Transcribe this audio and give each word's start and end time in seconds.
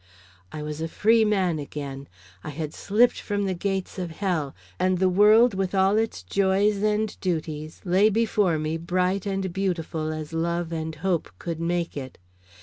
I 0.51 0.63
was 0.63 0.81
a 0.81 0.87
free 0.87 1.23
man 1.23 1.59
again. 1.59 2.07
I 2.43 2.49
had 2.49 2.73
slipped 2.73 3.21
from 3.21 3.45
the 3.45 3.53
gates 3.53 3.99
of 3.99 4.09
hell, 4.09 4.55
and 4.79 4.97
the 4.97 5.07
world 5.07 5.53
with 5.53 5.75
all 5.75 5.95
its 5.95 6.23
joys 6.23 6.81
and 6.81 7.15
duties 7.19 7.81
lay 7.85 8.09
before 8.09 8.57
me 8.57 8.77
bright 8.77 9.27
and 9.27 9.53
beautiful 9.53 10.11
as 10.11 10.33
love 10.33 10.71
and 10.71 10.95
hope 10.95 11.29
could 11.37 11.59
make 11.59 11.95
it. 11.95 12.17